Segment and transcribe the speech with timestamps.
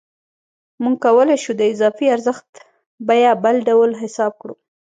[0.81, 2.49] موږ کولای شو د اضافي ارزښت
[3.07, 4.55] بیه بله ډول حساب کړو